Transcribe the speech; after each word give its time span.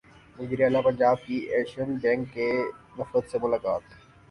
وزیراعلی 0.37 0.81
پنجاب 0.85 1.17
کی 1.25 1.35
Asian 1.53 1.91
bank 2.01 2.33
کے 2.33 2.49
وفد 2.97 3.23
سے 3.31 3.37
ملاقات 3.41 3.83